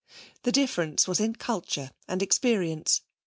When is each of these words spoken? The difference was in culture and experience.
The 0.41 0.51
difference 0.51 1.07
was 1.07 1.19
in 1.19 1.35
culture 1.35 1.91
and 2.07 2.23
experience. 2.23 3.03